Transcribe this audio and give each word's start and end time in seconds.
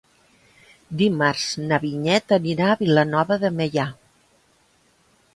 Dimarts 1.01 1.43
na 1.71 1.77
Vinyet 1.83 2.33
anirà 2.37 2.69
a 2.71 2.77
Vilanova 2.79 3.37
de 3.43 3.51
Meià. 3.59 3.85